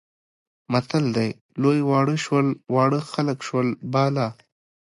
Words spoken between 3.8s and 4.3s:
بالا.